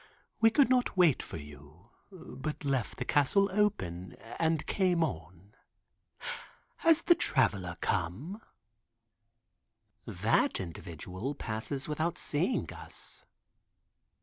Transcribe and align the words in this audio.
We 0.39 0.49
could 0.49 0.67
not 0.67 0.97
wait 0.97 1.21
for 1.21 1.37
you, 1.37 1.91
but 2.11 2.65
left 2.65 2.97
the 2.97 3.05
castle 3.05 3.51
open 3.53 4.13
and 4.39 4.65
came 4.65 5.03
on. 5.03 5.53
Has 6.77 7.03
the 7.03 7.13
Traveler 7.13 7.77
come?" 7.81 8.41
That 10.07 10.59
individual 10.59 11.35
passes 11.35 11.87
without 11.87 12.17
seeing 12.17 12.73
us. 12.73 13.25